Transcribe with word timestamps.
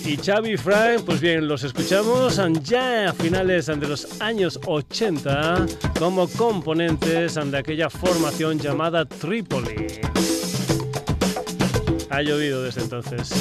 y 0.05 0.17
Xavi 0.17 0.58
Frank, 0.58 1.03
pues 1.05 1.22
bien, 1.22 1.48
los 1.48 1.64
escuchamos 1.64 2.39
ya 2.64 3.09
a 3.09 3.14
finales 3.14 3.67
de 3.67 3.88
los 3.88 4.22
años 4.22 4.59
80 4.66 5.66
como 5.98 6.27
componentes 6.27 7.36
de 7.36 7.58
aquella 7.58 7.89
formación 7.89 8.59
llamada 8.59 9.05
Tripoli. 9.05 10.02
Ha 12.09 12.22
llovido 12.22 12.64
desde 12.64 12.81
entonces. 12.81 13.31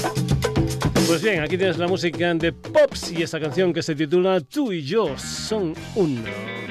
Pues 1.13 1.23
bien, 1.23 1.43
aquí 1.43 1.59
tienes 1.59 1.77
la 1.77 1.87
música 1.87 2.33
de 2.33 2.55
Pops 2.55 3.13
y 3.13 3.23
esa 3.23 3.39
canción 3.39 3.75
que 3.75 3.83
se 3.83 3.95
titula 3.95 4.41
Tú 4.41 4.73
y 4.73 4.83
yo 4.83 5.19
son 5.19 5.75
uno. 5.95 6.62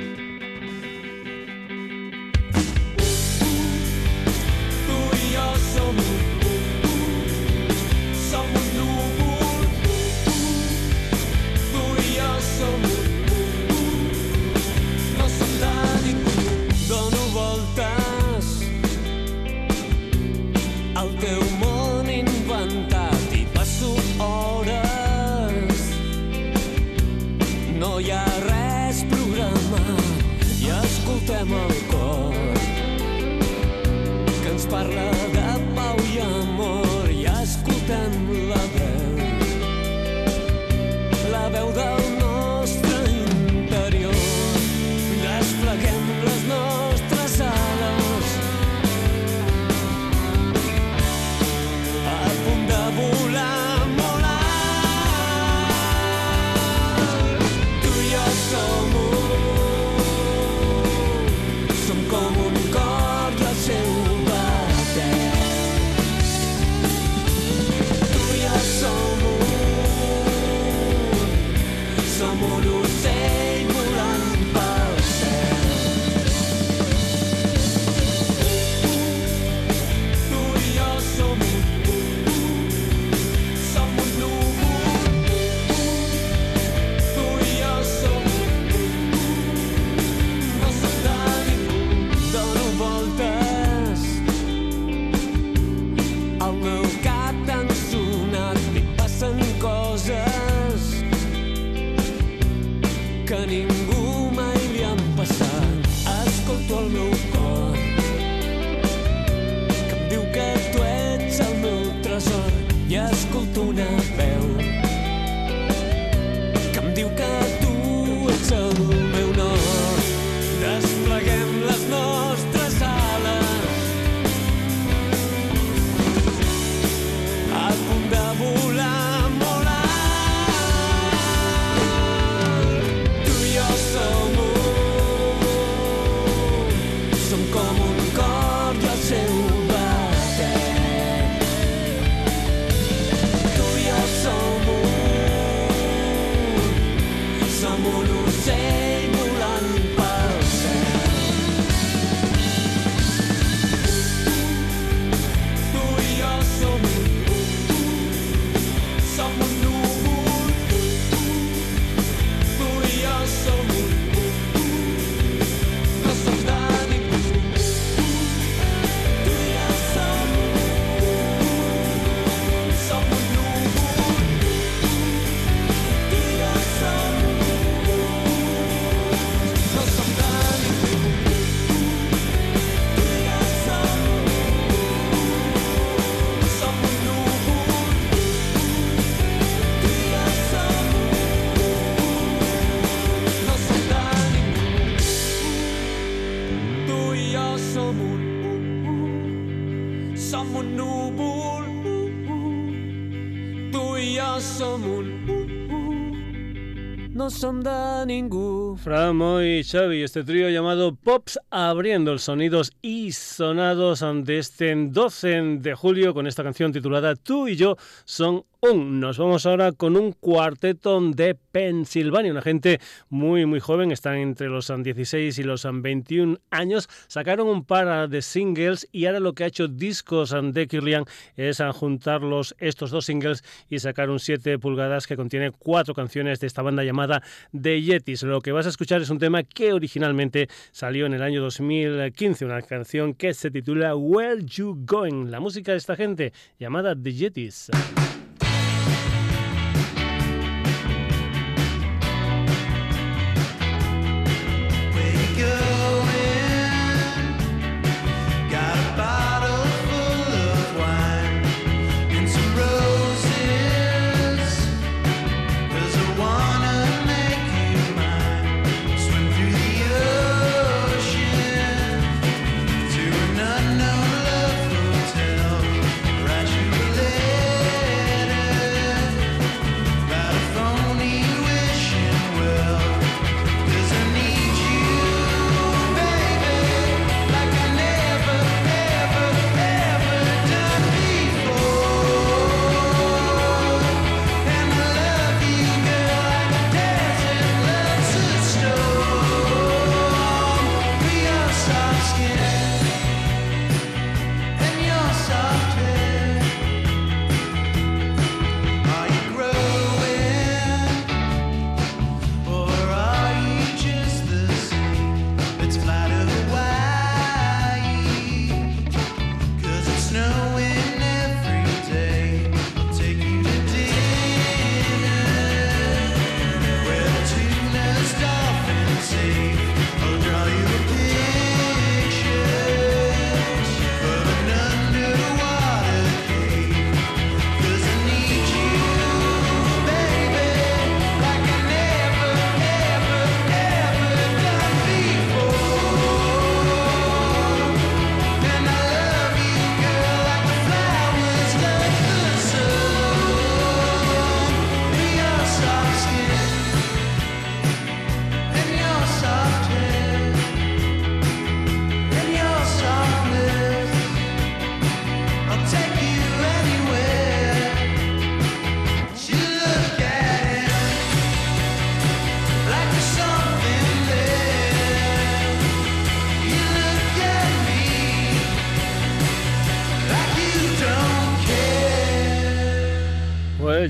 Framo 208.84 209.44
y 209.44 209.64
Xavi, 209.64 210.02
este 210.02 210.24
trío 210.24 210.50
llamado 210.50 210.96
Pops, 210.96 211.40
abriendo 211.52 212.14
los 212.14 212.24
sonidos 212.24 212.72
y 212.82 213.12
sonados 213.12 214.04
de 214.24 214.40
este 214.40 214.74
12 214.76 215.60
de 215.60 215.76
julio 215.76 216.16
con 216.16 216.26
esta 216.26 216.42
canción 216.42 216.72
titulada 216.72 217.16
Tú 217.16 217.48
y 217.48 217.56
yo 217.56 217.78
son 218.06 218.44
nos 218.62 219.18
vamos 219.18 219.48
ahora 219.48 219.72
con 219.72 219.98
un 219.98 220.12
cuarteto 220.12 221.02
de 221.02 221.34
Pensilvania, 221.34 222.32
una 222.32 222.44
gente 222.44 222.80
muy 223.10 223.48
muy 223.48 223.60
joven, 223.60 223.92
están 223.92 224.18
entre 224.18 224.50
los 224.50 224.72
16 224.72 225.40
y 225.40 225.44
los 225.44 225.68
21 225.68 226.38
años, 226.52 226.88
sacaron 227.08 227.48
un 227.48 227.66
par 227.66 228.08
de 228.08 228.22
singles 228.22 228.88
y 228.92 229.08
ahora 229.08 229.20
lo 229.20 229.34
que 229.34 229.46
ha 229.46 229.48
hecho 229.48 229.68
Discos 229.68 230.36
de 230.54 230.68
Kirlian 230.68 231.06
es 231.36 231.60
juntarlos 231.74 232.56
estos 232.60 232.92
dos 232.92 233.06
singles 233.06 233.44
y 233.68 233.80
sacar 233.80 234.12
un 234.12 234.20
7 234.20 234.60
pulgadas 234.60 235.08
que 235.08 235.18
contiene 235.18 235.50
cuatro 235.50 235.96
canciones 235.96 236.40
de 236.40 236.46
esta 236.46 236.62
banda 236.62 236.84
llamada 236.84 237.24
The 237.60 237.82
Yetis. 237.82 238.22
Lo 238.22 238.42
que 238.42 238.52
vas 238.52 238.68
a 238.68 238.70
escuchar 238.70 239.02
es 239.02 239.10
un 239.10 239.18
tema 239.18 239.42
que 239.42 239.74
originalmente 239.74 240.50
salió 240.72 241.08
en 241.08 241.16
el 241.16 241.24
año 241.24 241.42
2015, 241.42 242.46
una 242.46 242.62
canción 242.62 243.16
que 243.16 243.34
se 243.34 243.50
titula 243.50 243.96
Where 243.96 244.46
You 244.46 244.78
Going, 244.86 245.32
la 245.32 245.40
música 245.40 245.72
de 245.72 245.80
esta 245.80 245.96
gente 245.96 246.32
llamada 246.60 246.96
The 246.96 247.12
Yetis. 247.12 247.72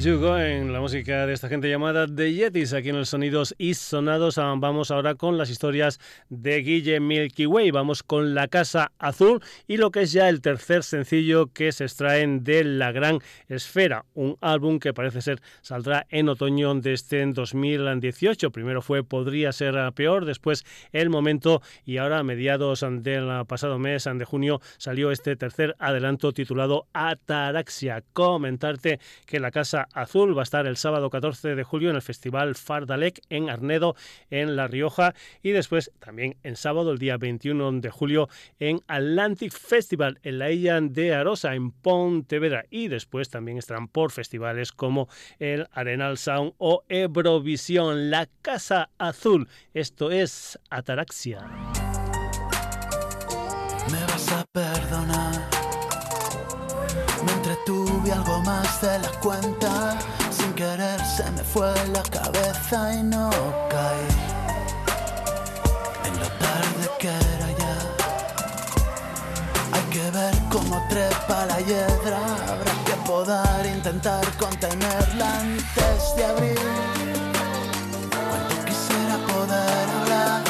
En 0.06 0.20
la 0.22 0.51
música 0.92 1.26
de 1.26 1.32
esta 1.32 1.48
gente 1.48 1.70
llamada 1.70 2.06
The 2.06 2.34
Yetis, 2.34 2.74
aquí 2.74 2.90
en 2.90 2.98
los 2.98 3.08
sonidos 3.08 3.56
y 3.58 3.76
sonados. 3.76 4.38
Ah, 4.38 4.54
vamos 4.58 4.92
ahora 4.92 5.16
con 5.16 5.38
las 5.38 5.50
historias 5.50 6.02
de 6.28 6.58
Guille 6.58 7.00
Milky 7.00 7.46
Way. 7.46 7.72
Vamos 7.72 8.04
con 8.04 8.36
La 8.36 8.50
Casa 8.50 8.92
Azul 9.00 9.42
y 9.70 9.78
lo 9.78 9.92
que 9.92 10.02
es 10.02 10.12
ya 10.12 10.28
el 10.28 10.42
tercer 10.42 10.84
sencillo 10.84 11.48
que 11.54 11.72
se 11.72 11.86
extraen 11.86 12.44
de 12.44 12.66
La 12.66 12.92
Gran 12.92 13.20
Esfera, 13.48 14.04
un 14.16 14.38
álbum 14.42 14.80
que 14.80 14.94
parece 14.94 15.22
ser 15.22 15.42
saldrá 15.62 16.08
en 16.10 16.28
otoño 16.28 16.76
de 16.76 16.92
este 16.92 17.26
2018. 17.26 18.52
Primero 18.52 18.82
fue 18.82 19.06
Podría 19.06 19.54
ser 19.54 19.76
peor, 19.94 20.26
después 20.26 20.66
El 20.92 21.10
Momento 21.10 21.62
y 21.86 22.00
ahora 22.00 22.20
a 22.20 22.24
mediados 22.24 22.86
del 22.86 23.46
pasado 23.46 23.80
mes 23.80 24.10
de 24.14 24.26
junio 24.26 24.60
salió 24.78 25.12
este 25.12 25.38
tercer 25.38 25.74
adelanto 25.80 26.34
titulado 26.34 26.88
Ataraxia. 26.92 28.04
Comentarte 28.12 29.00
que 29.26 29.40
La 29.40 29.52
Casa 29.52 29.88
Azul 29.94 30.36
va 30.38 30.42
a 30.42 30.44
estar 30.44 30.68
el 30.68 30.81
sábado 30.82 31.10
14 31.10 31.56
de 31.56 31.64
julio 31.64 31.90
en 31.90 31.96
el 31.96 32.02
Festival 32.02 32.56
Fardalec 32.56 33.22
en 33.30 33.50
Arnedo, 33.50 33.96
en 34.30 34.56
La 34.56 34.68
Rioja, 34.68 35.14
y 35.44 35.52
después 35.52 35.92
también 36.00 36.36
en 36.44 36.56
sábado, 36.56 36.92
el 36.92 36.98
día 36.98 37.18
21 37.18 37.80
de 37.80 37.90
julio, 37.90 38.28
en 38.60 38.82
Atlantic 38.88 39.54
Festival 39.54 40.20
en 40.24 40.40
la 40.40 40.52
isla 40.52 40.82
de 40.82 41.14
Arosa, 41.14 41.54
en 41.56 41.72
Pontevedra, 41.72 42.66
y 42.70 42.88
después 42.88 43.30
también 43.30 43.58
estarán 43.58 43.88
por 43.88 44.12
festivales 44.12 44.72
como 44.72 45.08
el 45.40 45.68
Arenal 45.72 46.18
Sound 46.18 46.54
o 46.58 46.84
Eurovisión, 46.90 48.10
la 48.10 48.28
Casa 48.42 48.90
Azul. 48.98 49.48
Esto 49.74 50.12
es 50.12 50.60
Ataraxia. 50.70 51.42
Me 53.92 54.02
vas 54.08 54.32
a 54.32 54.46
perdonar 54.52 55.62
me 57.26 57.32
entretuve 57.34 58.12
algo 58.12 58.40
más 58.42 58.82
de 58.82 59.00
la 59.00 59.12
cuenta. 59.20 60.00
Sin 60.42 60.54
querer 60.54 61.00
se 61.06 61.30
me 61.32 61.44
fue 61.44 61.72
la 61.94 62.02
cabeza 62.02 62.96
y 62.96 63.04
no 63.04 63.30
caí. 63.70 64.08
En 66.08 66.20
lo 66.20 66.28
tarde 66.44 66.86
que 67.00 67.10
era 67.10 67.50
ya. 67.62 67.78
Hay 69.74 69.84
que 69.94 70.10
ver 70.10 70.34
cómo 70.50 70.82
trepa 70.90 71.46
la 71.46 71.60
hiedra. 71.62 72.20
Habrá 72.50 72.74
que 72.86 72.96
poder 73.06 73.66
intentar 73.68 74.26
contenerla 74.38 75.42
antes 75.42 76.16
de 76.16 76.26
abrir. 76.26 76.60
Cuando 78.30 78.56
quisiera 78.66 79.18
poder 79.34 79.90
hablar. 80.00 80.42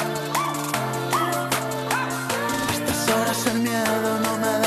estas 2.75 3.09
horas 3.09 3.45
el 3.47 3.59
miedo 3.59 4.19
no 4.23 4.37
me 4.37 4.60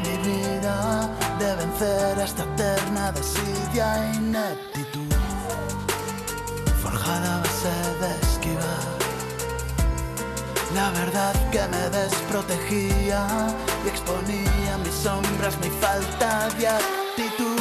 mi 0.00 0.16
vida 0.28 1.08
de 1.38 1.54
vencer 1.56 2.18
esta 2.18 2.42
eterna 2.42 3.12
desidia 3.12 3.86
e 4.04 4.16
ineptitud. 4.16 5.12
Forjada 6.82 7.36
a 7.36 7.38
base 7.40 7.74
de 8.00 8.10
esquivar 8.26 9.00
la 10.74 10.90
verdad 10.90 11.34
que 11.50 11.60
me 11.68 11.90
desprotegía 11.90 13.26
y 13.84 13.88
exponía 13.88 14.78
mis 14.84 14.94
sombras, 14.94 15.58
mi 15.58 15.68
falta 15.68 16.48
de 16.58 16.68
actitud. 16.68 17.59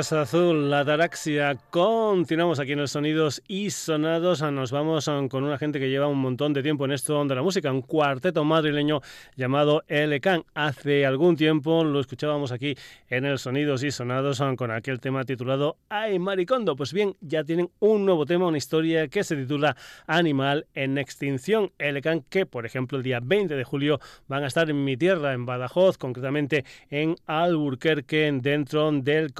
Casa 0.00 0.22
Azul, 0.22 0.70
la 0.70 0.80
Ataraxia. 0.80 1.58
Continuamos 1.68 2.58
aquí 2.58 2.72
en 2.72 2.78
los 2.78 2.92
sonidos 2.92 3.42
y 3.46 3.68
sonados. 3.68 4.40
Nos 4.40 4.72
vamos 4.72 5.10
con 5.28 5.44
una 5.44 5.58
gente 5.58 5.78
que 5.78 5.90
lleva 5.90 6.06
un 6.06 6.16
montón 6.16 6.54
de 6.54 6.62
tiempo 6.62 6.86
en 6.86 6.92
esto 6.92 7.22
de 7.22 7.34
la 7.34 7.42
música, 7.42 7.70
un 7.70 7.82
cuarteto 7.82 8.42
madrileño 8.42 9.02
llamado 9.36 9.84
Can. 10.22 10.44
Hace 10.54 11.04
algún 11.04 11.36
tiempo 11.36 11.84
lo 11.84 12.00
escuchábamos 12.00 12.50
aquí 12.50 12.74
en 13.10 13.26
el 13.26 13.38
Sonidos 13.38 13.82
y 13.82 13.90
Sonados 13.90 14.40
con 14.56 14.70
aquel 14.70 15.00
tema 15.00 15.24
titulado 15.24 15.76
Ay 15.90 16.18
Maricondo. 16.18 16.76
Pues 16.76 16.94
bien, 16.94 17.14
ya 17.20 17.44
tienen 17.44 17.68
un 17.78 18.06
nuevo 18.06 18.24
tema, 18.24 18.46
una 18.46 18.56
historia 18.56 19.06
que 19.08 19.22
se 19.22 19.36
titula 19.36 19.76
Animal 20.06 20.66
en 20.72 20.96
Extinción. 20.96 21.72
Can, 22.02 22.22
que 22.30 22.46
por 22.46 22.64
ejemplo 22.64 22.96
el 22.96 23.04
día 23.04 23.20
20 23.22 23.54
de 23.54 23.64
julio 23.64 24.00
van 24.28 24.44
a 24.44 24.46
estar 24.46 24.70
en 24.70 24.82
mi 24.82 24.96
tierra, 24.96 25.34
en 25.34 25.44
Badajoz, 25.44 25.98
concretamente 25.98 26.64
en 26.88 27.16
Alburquerque, 27.26 28.30
dentro 28.40 28.90
del 28.92 29.34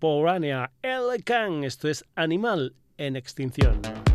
Contemporánea. 0.00 0.72
El 0.80 1.22
Can, 1.24 1.62
esto 1.62 1.86
es 1.88 2.04
Animal 2.16 2.74
en 2.96 3.16
Extinción. 3.16 4.09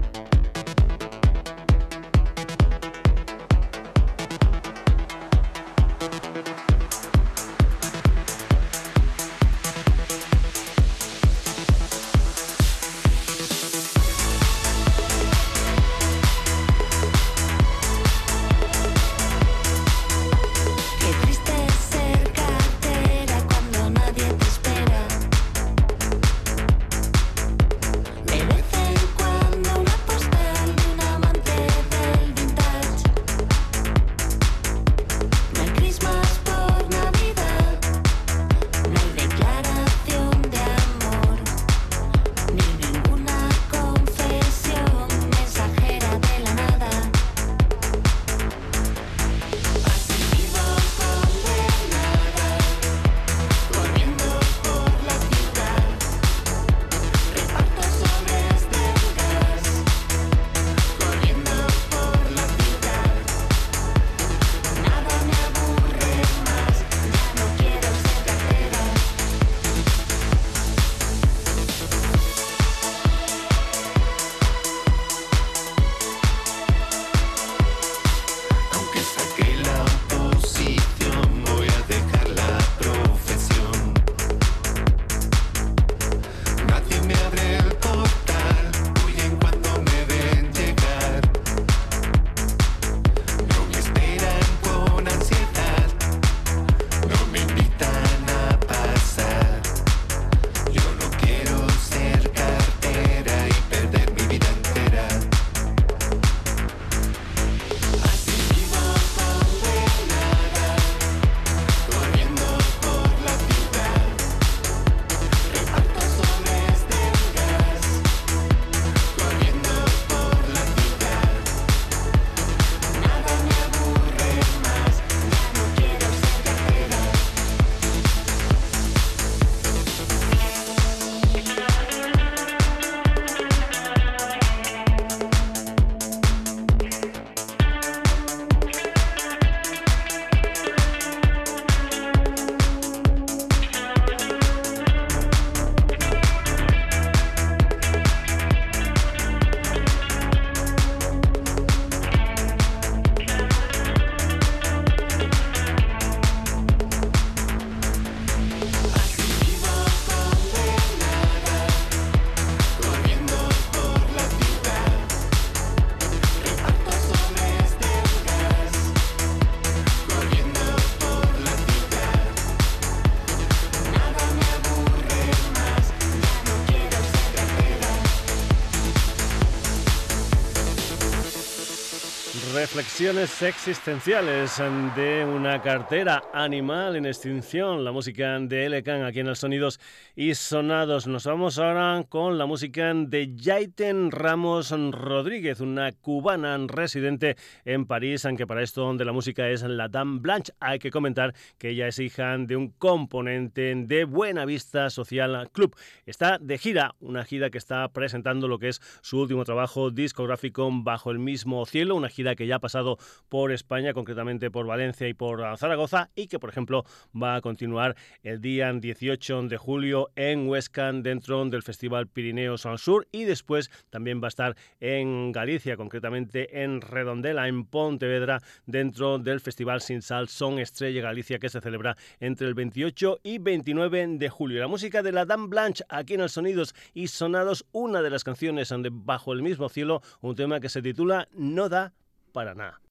Existenciales 183.06 184.60
de 184.96 185.24
una 185.26 185.62
cartera 185.62 186.24
animal 186.34 186.96
en 186.96 187.06
extinción, 187.06 187.86
la 187.86 187.92
música 187.92 188.40
de 188.40 188.66
Elecan 188.66 189.04
aquí 189.04 189.20
en 189.20 189.28
los 189.28 189.38
Sonidos 189.38 189.80
y 190.16 190.34
Sonados. 190.34 191.08
Nos 191.08 191.26
vamos 191.26 191.60
ahora 191.60 192.06
con 192.08 192.38
la 192.38 192.46
música 192.46 192.94
de 192.94 193.36
Yaiten 193.36 194.12
Ramos 194.12 194.72
Rodríguez, 194.72 195.60
una 195.60 195.92
cubana 195.92 196.58
residente 196.68 197.36
en 197.66 197.86
París, 197.86 198.26
aunque 198.26 198.48
para 198.48 198.64
esto 198.64 198.82
donde 198.82 199.04
la 199.04 199.12
música 199.12 199.50
es 199.50 199.64
la 199.64 199.90
Dame 199.90 200.20
Blanche. 200.20 200.54
Hay 200.62 200.80
que 200.80 200.90
comentar 200.90 201.34
que 201.58 201.72
ella 201.72 201.88
es 201.88 202.00
hija 202.00 202.38
de 202.38 202.56
un 202.56 202.70
componente 202.70 203.74
de 203.76 204.06
Buena 204.06 204.46
Vista 204.46 204.90
Social 204.90 205.50
Club. 205.52 205.76
Está 206.06 206.38
de 206.38 206.58
gira, 206.58 206.96
una 207.00 207.26
gira 207.26 207.50
que 207.50 207.58
está 207.58 207.90
presentando 207.90 208.48
lo 208.48 208.58
que 208.58 208.70
es 208.70 208.82
su 209.02 209.20
último 209.20 209.44
trabajo 209.44 209.92
discográfico 209.92 210.70
bajo 210.72 211.12
el 211.12 211.20
mismo 211.20 211.66
cielo, 211.66 211.96
una 211.96 212.10
gira 212.10 212.36
que 212.36 212.48
ya 212.48 212.56
ha 212.56 212.60
pasado 212.60 212.98
por 213.28 213.52
España, 213.52 213.94
concretamente 213.94 214.50
por 214.50 214.66
Valencia 214.66 215.10
y 215.10 215.14
por 215.14 215.58
Zaragoza, 215.58 216.10
y 216.16 216.28
que, 216.28 216.40
por 216.40 216.50
ejemplo, 216.50 216.86
va 217.14 217.36
a 217.36 217.42
continuar 217.42 217.98
el 218.24 218.40
día 218.40 218.72
18 218.72 219.44
de 219.44 219.58
julio 219.58 220.05
en 220.16 220.48
Huesca, 220.48 220.92
dentro 220.92 221.44
del 221.46 221.64
Festival 221.64 222.08
Pirineos 222.08 222.66
al 222.66 222.80
Sur, 222.80 223.08
y 223.12 223.24
después 223.24 223.70
también 223.90 224.22
va 224.22 224.28
a 224.28 224.30
estar 224.30 224.56
en 224.80 225.32
Galicia, 225.32 225.78
concretamente 225.78 226.64
en 226.64 226.82
Redondela, 226.82 227.48
en 227.48 227.66
Pontevedra, 227.66 228.42
dentro 228.66 229.20
del 229.20 229.40
Festival 229.40 229.82
Sin 229.82 230.02
Sal 230.02 230.28
Son 230.28 230.60
Estrella 230.60 231.02
Galicia, 231.02 231.40
que 231.40 231.50
se 231.50 231.62
celebra 231.62 231.98
entre 232.20 232.48
el 232.48 232.54
28 232.54 233.20
y 233.24 233.38
29 233.40 234.08
de 234.18 234.30
julio. 234.30 234.60
La 234.60 234.68
música 234.68 235.02
de 235.02 235.12
la 235.12 235.26
Dame 235.26 235.48
Blanche 235.48 235.84
aquí 235.90 236.16
en 236.16 236.22
el 236.22 236.30
Sonidos 236.30 236.76
y 236.94 237.08
Sonados, 237.08 237.66
una 237.72 238.02
de 238.02 238.10
las 238.10 238.24
canciones 238.24 238.70
de 238.70 238.90
Bajo 238.92 239.34
el 239.34 239.42
mismo 239.42 239.70
cielo, 239.70 240.02
un 240.22 240.36
tema 240.36 240.60
que 240.60 240.70
se 240.70 240.82
titula 240.82 241.28
No 241.34 241.70
da 241.70 241.94
para 242.32 242.54
nada. 242.54 242.85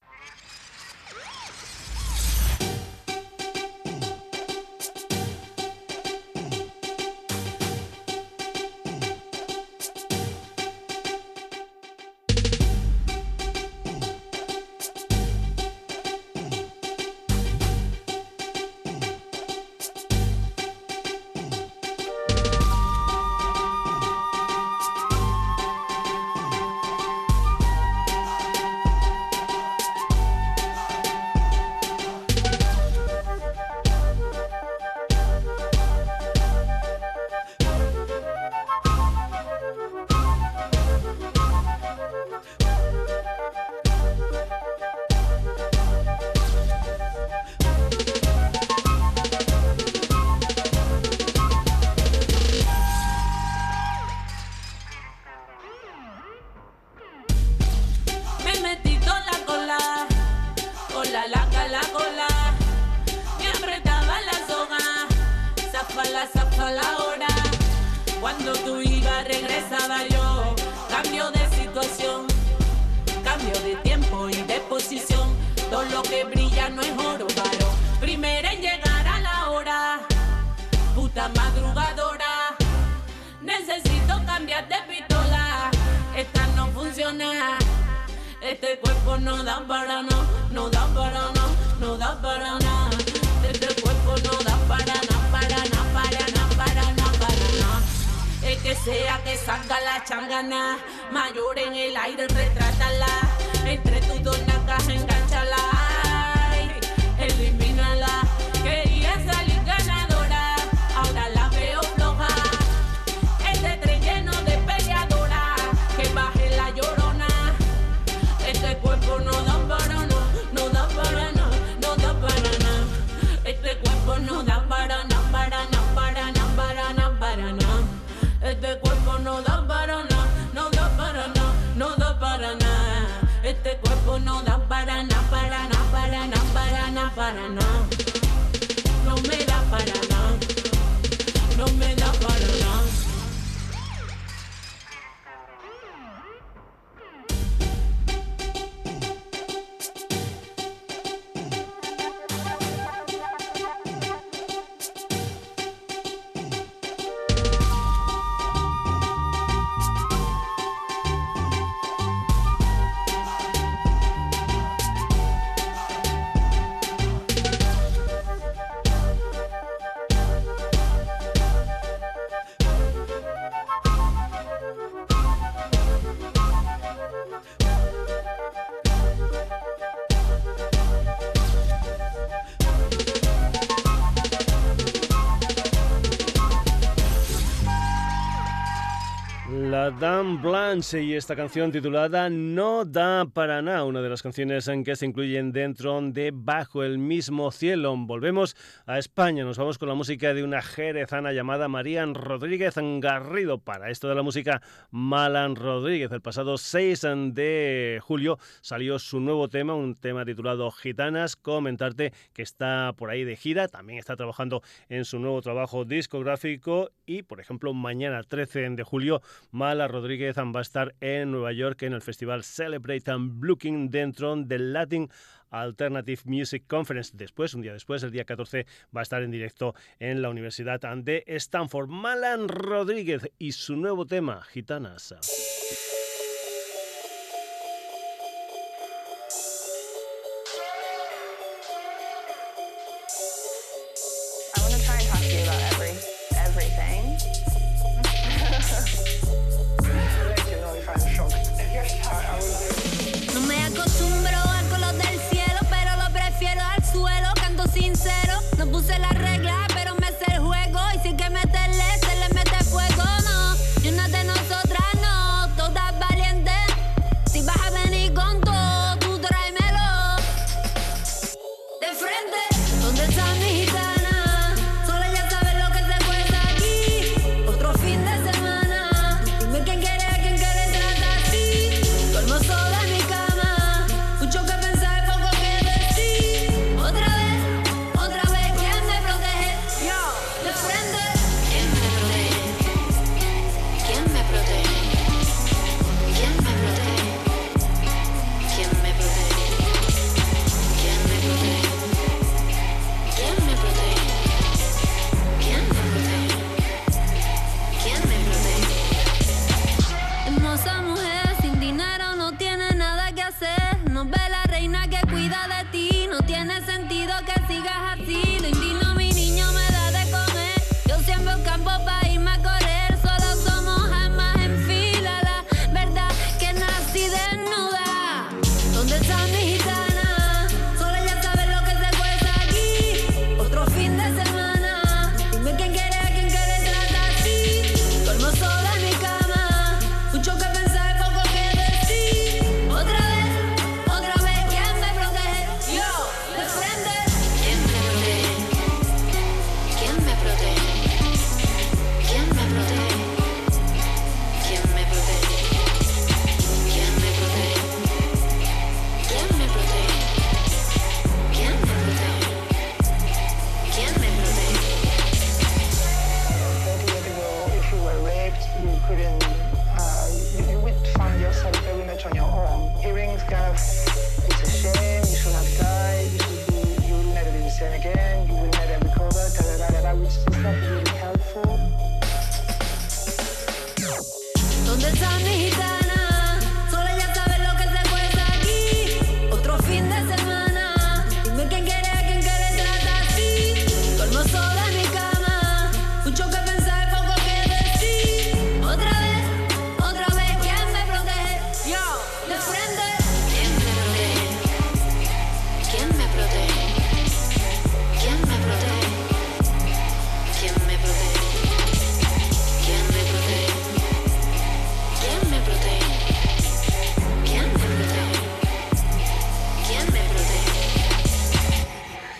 А, 189.84 189.90
да, 189.90 190.13
Blanche 190.40 191.02
y 191.02 191.14
esta 191.14 191.36
canción 191.36 191.72
titulada 191.72 192.28
No 192.30 192.84
da 192.84 193.24
para 193.26 193.62
nada, 193.62 193.84
una 193.84 194.02
de 194.02 194.08
las 194.08 194.22
canciones 194.22 194.68
en 194.68 194.84
que 194.84 194.96
se 194.96 195.06
incluyen 195.06 195.52
dentro 195.52 196.00
de 196.00 196.30
Bajo 196.34 196.82
el 196.82 196.98
mismo 196.98 197.50
cielo. 197.50 197.94
Volvemos 197.96 198.56
a 198.86 198.98
España, 198.98 199.44
nos 199.44 199.58
vamos 199.58 199.78
con 199.78 199.88
la 199.88 199.94
música 199.94 200.34
de 200.34 200.42
una 200.42 200.62
jerezana 200.62 201.32
llamada 201.32 201.68
Marían 201.68 202.14
Rodríguez 202.14 202.74
Garrido. 203.00 203.58
Para 203.58 203.90
esto 203.90 204.08
de 204.08 204.14
la 204.14 204.22
música, 204.22 204.62
Malan 204.90 205.56
Rodríguez. 205.56 206.12
El 206.12 206.20
pasado 206.20 206.58
6 206.58 207.02
de 207.32 208.00
julio 208.02 208.38
salió 208.60 208.98
su 208.98 209.20
nuevo 209.20 209.48
tema, 209.48 209.74
un 209.74 209.94
tema 209.94 210.24
titulado 210.24 210.70
Gitanas. 210.70 211.36
Comentarte 211.36 212.12
que 212.32 212.42
está 212.42 212.92
por 212.96 213.10
ahí 213.10 213.24
de 213.24 213.36
gira, 213.36 213.68
también 213.68 213.98
está 213.98 214.16
trabajando 214.16 214.62
en 214.88 215.04
su 215.04 215.18
nuevo 215.18 215.40
trabajo 215.42 215.84
discográfico 215.84 216.90
y, 217.06 217.22
por 217.22 217.40
ejemplo, 217.40 217.74
mañana 217.74 218.22
13 218.22 218.70
de 218.70 218.82
julio, 218.82 219.22
Malan 219.50 219.90
Va 220.32 220.60
a 220.60 220.62
estar 220.62 220.94
en 221.00 221.32
Nueva 221.32 221.52
York 221.52 221.82
en 221.82 221.92
el 221.92 222.00
festival 222.00 222.44
Celebrate 222.44 223.10
and 223.10 223.44
Looking 223.44 223.90
dentro 223.90 224.34
del 224.36 224.72
Latin 224.72 225.10
Alternative 225.50 226.22
Music 226.24 226.64
Conference. 226.66 227.12
Después, 227.14 227.52
un 227.54 227.60
día 227.60 227.72
después, 227.72 228.02
el 228.02 228.10
día 228.10 228.24
14, 228.24 228.66
va 228.96 229.00
a 229.00 229.02
estar 229.02 229.22
en 229.22 229.30
directo 229.30 229.74
en 229.98 230.22
la 230.22 230.30
Universidad 230.30 230.80
de 230.80 231.24
Stanford. 231.26 231.88
Malan 231.88 232.48
Rodríguez 232.48 233.30
y 233.38 233.52
su 233.52 233.76
nuevo 233.76 234.06
tema, 234.06 234.42
Gitanas. 234.44 235.14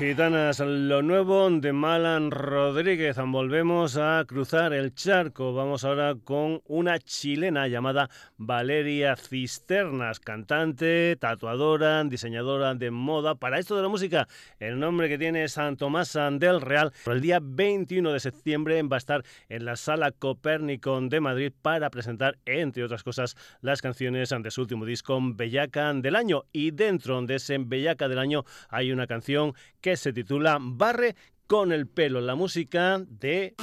Gitanas, 0.05 0.61
lo 0.61 1.01
nuevo 1.01 1.49
de 1.49 1.73
Malan 1.73 2.31
Rodríguez. 2.31 3.17
Volvemos 3.17 3.97
a 3.97 4.23
cruzar 4.29 4.75
el 4.75 4.95
charco. 4.95 5.55
Vamos 5.55 5.83
ahora 5.83 6.15
con 6.23 6.61
una 6.67 6.99
chilena 6.99 7.69
llamada 7.69 8.11
Valeria 8.37 9.17
Cisternas, 9.17 10.21
cantante, 10.21 11.17
tatuadora, 11.17 12.05
diseñadora 12.05 12.75
de 12.75 12.91
moda. 12.91 13.35
Para 13.35 13.59
esto 13.59 13.77
de 13.77 13.83
la 13.83 13.89
música, 13.89 14.29
el 14.59 14.79
nombre 14.79 15.09
que 15.09 15.17
tiene 15.17 15.45
es 15.45 15.53
San 15.53 15.79
Tomás 15.79 16.13
del 16.33 16.61
Real. 16.61 16.93
El 17.07 17.23
día 17.23 17.39
21 17.43 18.13
de 18.13 18.21
septiembre 18.21 18.83
va 18.83 18.97
a 18.97 18.99
estar 18.99 19.25
en 19.49 19.65
la 19.65 19.77
Sala 19.77 20.13
Copérnico 20.13 21.01
de 21.01 21.21
Madrid 21.21 21.53
para 21.63 21.89
presentar, 21.89 22.37
entre 22.45 22.85
otras 22.85 23.03
cosas, 23.05 23.37
las 23.63 23.81
canciones 23.81 24.33
ante 24.33 24.51
su 24.51 24.61
último 24.61 24.85
disco, 24.85 25.19
Bellaca 25.23 25.95
del 25.95 26.15
Año. 26.15 26.45
Y 26.53 26.73
dentro 26.73 27.23
de 27.23 27.37
ese 27.37 27.57
Bellaca 27.59 28.07
del 28.07 28.19
Año 28.19 28.45
hay 28.69 28.93
una 28.93 29.07
canción 29.07 29.55
que 29.81 29.94
se 29.97 30.13
titula 30.13 30.59
Barre 30.61 31.17
con 31.47 31.73
el 31.73 31.87
pelo, 31.87 32.21
la 32.21 32.35
música 32.35 33.01
de... 33.07 33.55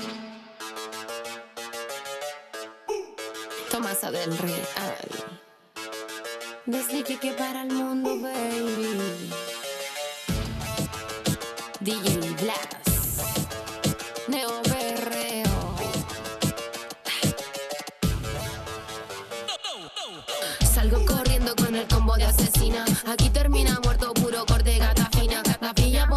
Tomasa 3.70 4.12
del 4.12 4.38
Real. 4.38 5.32
Desde 6.66 7.04
que 7.04 7.32
para 7.32 7.64
el 7.64 7.74
mundo, 7.74 8.20
baby. 8.22 9.30
DJ 11.80 12.20
Blas. 12.42 13.18
Neo 14.28 14.62
Berreo. 14.70 15.76
Salgo 20.72 21.06
corriendo 21.06 21.56
con 21.56 21.76
el 21.76 21.88
combo 21.88 22.16
de 22.16 22.26
asesina. 22.26 22.86
Aquí 23.08 23.30
termina 23.30 23.80
muerto 23.84 24.01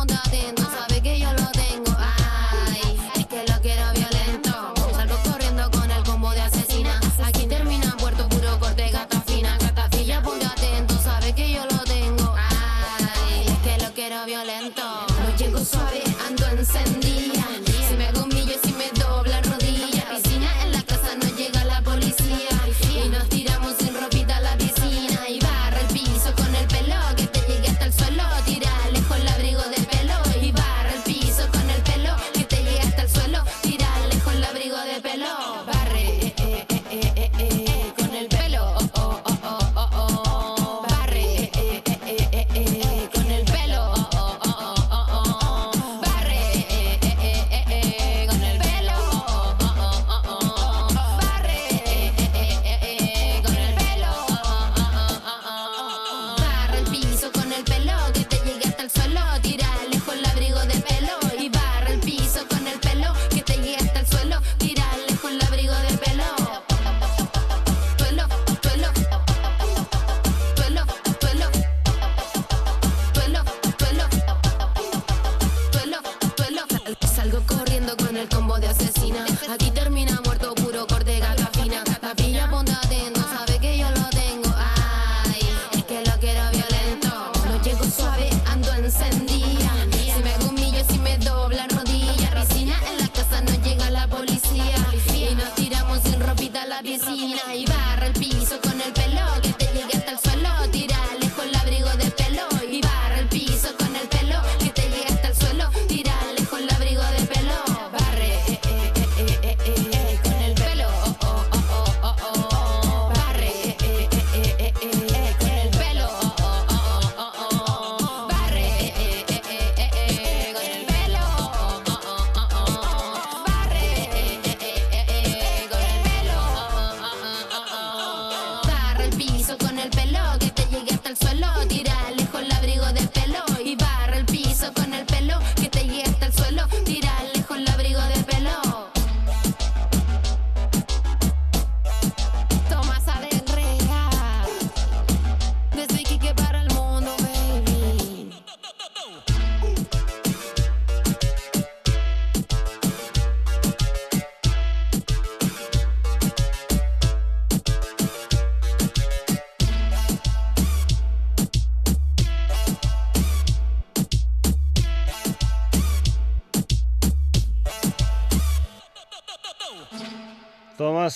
onda 0.05 0.64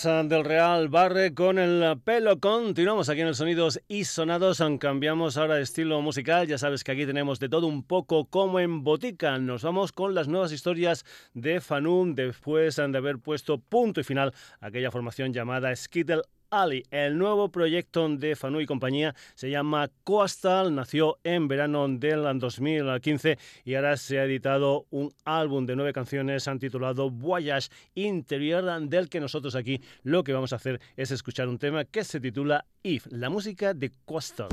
del 0.05 0.45
Real 0.45 0.89
Barre 0.89 1.35
con 1.35 1.59
el 1.59 1.99
pelo. 2.05 2.39
Continuamos 2.39 3.09
aquí 3.09 3.23
en 3.23 3.27
el 3.27 3.35
Sonidos 3.35 3.81
y 3.89 4.05
Sonados. 4.05 4.63
Cambiamos 4.79 5.37
ahora 5.37 5.57
de 5.57 5.63
estilo 5.63 6.01
musical. 6.03 6.47
Ya 6.47 6.57
sabes 6.57 6.85
que 6.85 6.93
aquí 6.93 7.05
tenemos 7.05 7.41
de 7.41 7.49
todo 7.49 7.67
un 7.67 7.83
poco 7.83 8.27
como 8.27 8.61
en 8.61 8.85
botica. 8.85 9.39
Nos 9.39 9.65
vamos 9.65 9.91
con 9.91 10.15
las 10.15 10.29
nuevas 10.29 10.53
historias 10.53 11.05
de 11.35 11.61
Fanum 11.61 12.15
después 12.15 12.77
de 12.77 12.97
haber 12.97 13.19
puesto 13.19 13.59
punto 13.59 14.01
y 14.01 14.05
final 14.05 14.33
aquella 14.61 14.93
formación 14.93 15.33
llamada 15.33 15.75
Skittle 15.75 16.23
Ali. 16.51 16.85
El 16.91 17.19
nuevo 17.19 17.51
proyecto 17.51 18.09
de 18.09 18.37
Fanu 18.37 18.61
y 18.61 18.67
compañía 18.67 19.15
se 19.35 19.51
llama 19.51 19.91
Coastal, 20.05 20.75
nació 20.75 21.19
en 21.25 21.49
verano 21.49 21.87
del 21.89 22.39
2015 22.39 23.39
y 23.65 23.75
ahora 23.75 23.97
se 23.97 24.19
ha 24.19 24.25
editado 24.25 24.87
un 24.91 25.13
álbum 25.25 25.67
de 25.67 25.77
nueve 25.77 25.93
canciones 25.93 26.49
titulado 26.59 27.11
Voyage 27.11 27.69
Interior, 27.95 28.81
del 28.89 29.09
que 29.09 29.21
nosotros 29.21 29.55
aquí 29.55 29.81
lo 30.03 30.25
que 30.25 30.33
vamos 30.33 30.53
a 30.53 30.57
hacer 30.57 30.81
es 30.97 31.11
escuchar 31.11 31.49
un 31.49 31.59
tema 31.59 31.85
que 31.85 32.05
se 32.05 32.21
titula 32.21 32.65
If, 32.83 33.07
la 33.11 33.31
música 33.31 33.75
de 33.75 33.93
Coastal. 34.05 34.49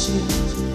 change. 0.00 0.69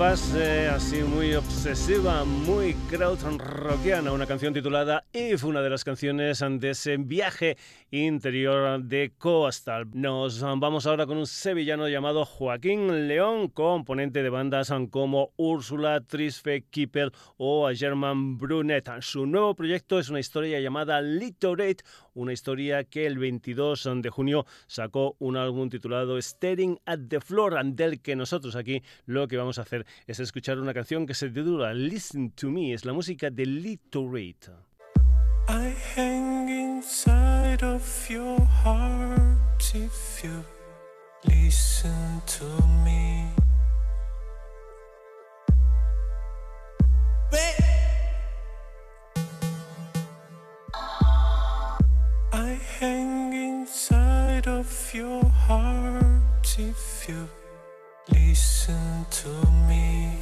Una 0.00 0.10
base 0.10 0.68
así 0.68 1.02
muy 1.02 1.09
obsesiva, 1.60 2.24
muy 2.24 2.72
krautrockera, 2.88 4.10
una 4.12 4.24
canción 4.24 4.54
titulada 4.54 5.04
If, 5.12 5.44
una 5.44 5.60
de 5.60 5.68
las 5.68 5.84
canciones 5.84 6.42
de 6.42 6.70
ese 6.70 6.96
viaje 6.96 7.58
interior 7.90 8.82
de 8.82 9.12
Coastal. 9.18 9.86
Nos 9.92 10.40
vamos 10.40 10.86
ahora 10.86 11.04
con 11.04 11.18
un 11.18 11.26
sevillano 11.26 11.86
llamado 11.86 12.24
Joaquín 12.24 13.08
León, 13.08 13.48
componente 13.48 14.22
de 14.22 14.30
bandas 14.30 14.72
como 14.90 15.32
Úrsula, 15.36 16.00
Trisfe, 16.00 16.64
Keeper 16.70 17.12
o 17.36 17.68
German 17.74 18.38
Brunet. 18.38 18.88
Su 19.02 19.26
nuevo 19.26 19.54
proyecto 19.54 19.98
es 19.98 20.08
una 20.08 20.20
historia 20.20 20.60
llamada 20.60 21.02
Litorate, 21.02 21.84
una 22.14 22.32
historia 22.32 22.84
que 22.84 23.04
el 23.04 23.18
22 23.18 23.86
de 23.96 24.08
junio 24.08 24.46
sacó 24.66 25.14
un 25.18 25.36
álbum 25.36 25.68
titulado 25.68 26.16
Staring 26.16 26.78
at 26.86 27.00
the 27.08 27.20
Floor, 27.20 27.62
del 27.66 28.00
que 28.00 28.16
nosotros 28.16 28.56
aquí 28.56 28.82
lo 29.04 29.28
que 29.28 29.36
vamos 29.36 29.58
a 29.58 29.62
hacer 29.62 29.84
es 30.06 30.20
escuchar 30.20 30.58
una 30.58 30.72
canción 30.72 31.06
que 31.06 31.12
se 31.12 31.28
titula 31.28 31.49
Listen 31.58 32.30
to 32.36 32.48
Me, 32.48 32.72
es 32.72 32.84
la 32.84 32.92
música 32.92 33.28
de. 33.28 33.44
I 35.48 35.74
hang 35.96 36.48
inside 36.48 37.64
of 37.64 38.08
your 38.08 38.40
heart 38.62 39.74
if 39.74 40.22
you 40.22 40.44
listen 41.24 42.22
to 42.26 42.44
me. 42.84 43.26
I 52.32 52.58
hang 52.78 53.32
inside 53.32 54.46
of 54.46 54.94
your 54.94 55.24
heart 55.24 56.56
if 56.58 57.08
you 57.08 57.28
listen 58.08 59.04
to 59.10 59.28
me. 59.68 60.19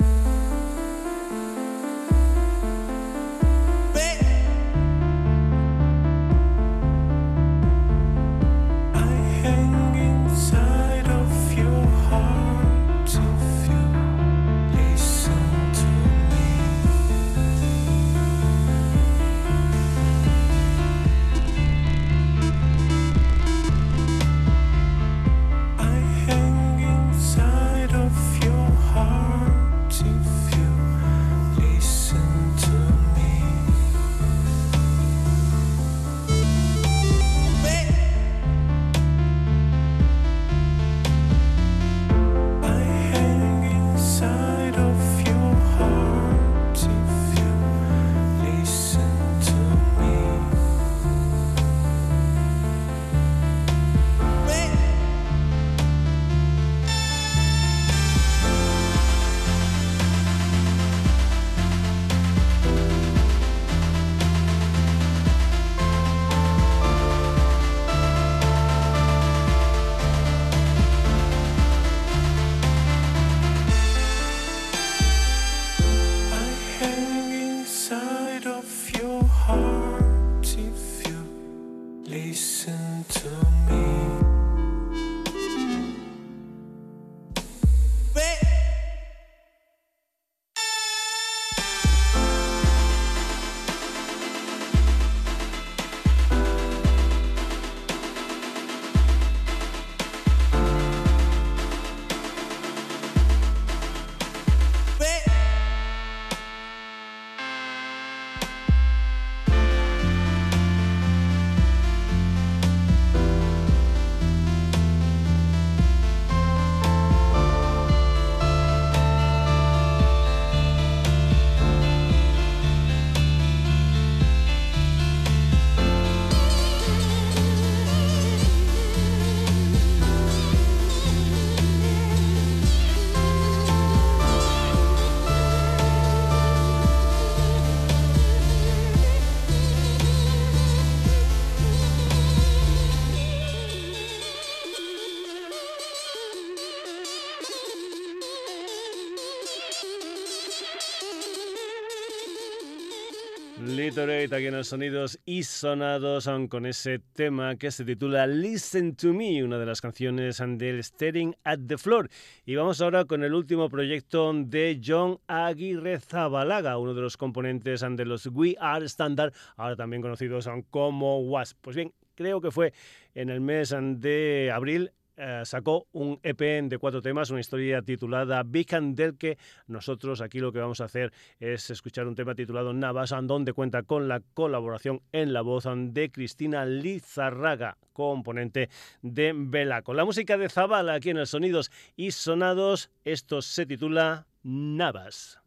Aquí 154.37 154.47
en 154.47 154.57
los 154.57 154.69
sonidos 154.69 155.19
y 155.25 155.43
sonados 155.43 156.29
con 156.49 156.67
ese 156.67 156.99
tema 156.99 157.57
que 157.57 157.71
se 157.71 157.85
titula 157.85 158.27
Listen 158.27 158.95
to 158.95 159.15
Me, 159.15 159.43
una 159.43 159.59
de 159.59 159.65
las 159.65 159.81
canciones 159.81 160.39
del 160.39 160.81
Staring 160.81 161.35
at 161.45 161.61
the 161.67 161.79
Floor. 161.79 162.11
Y 162.45 162.55
vamos 162.55 162.81
ahora 162.81 163.05
con 163.05 163.23
el 163.25 163.33
último 163.33 163.69
proyecto 163.69 164.33
de 164.35 164.81
John 164.85 165.19
Aguirre 165.29 166.01
Zabalaga, 166.01 166.79
uno 166.79 166.95
de 166.95 167.01
los 167.01 167.17
componentes 167.17 167.81
de 167.81 168.05
los 168.05 168.27
We 168.27 168.57
Are 168.61 168.85
Standard, 168.87 169.33
ahora 169.57 169.77
también 169.77 170.03
conocidos 170.03 170.49
como 170.71 171.21
WASP. 171.21 171.57
Pues 171.61 171.77
bien, 171.77 171.93
creo 172.15 172.41
que 172.41 172.51
fue 172.51 172.73
en 173.15 173.31
el 173.31 173.41
mes 173.41 173.75
de 173.79 174.51
abril 174.53 174.93
eh, 175.19 175.43
sacó 175.45 175.89
un 175.93 176.21
EP 176.23 176.41
de 176.41 176.79
cuatro 176.79 177.03
temas, 177.03 177.31
una 177.31 177.41
historia 177.41 177.83
titulada 177.83 178.43
Big 178.45 178.69
del 178.69 179.19
que 179.19 179.37
nosotros 179.67 180.21
aquí 180.21 180.39
lo 180.39 180.53
que 180.53 180.61
vamos 180.61 180.81
a 180.81 180.85
hacer 180.85 181.13
es 181.41 181.71
escuchar 181.71 182.07
un 182.07 182.15
tema 182.15 182.35
titulado 182.37 182.73
Navas, 182.73 183.13
donde 183.23 183.53
cuenta 183.53 183.83
con 183.83 184.07
la 184.07 184.21
colaboración 184.35 185.03
en 185.11 185.33
la 185.33 185.43
voz 185.43 185.65
de 185.67 186.11
Cristina 186.11 186.65
Lizarraga, 186.65 187.79
componente 187.93 188.71
de 189.03 189.33
Vela. 189.35 189.83
Con 189.83 189.97
la 189.97 190.05
música 190.05 190.39
de 190.39 190.49
Zabala 190.49 190.95
aquí 190.95 191.11
en 191.11 191.19
el 191.19 191.27
Sonidos 191.27 191.73
y 191.97 192.13
Sonados, 192.13 192.91
esto 193.05 193.43
se 193.43 193.67
titula 193.67 194.27
Navas. 194.45 195.41